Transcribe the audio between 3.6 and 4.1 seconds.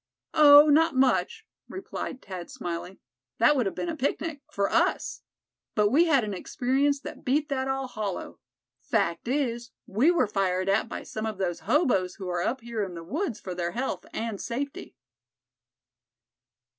have been a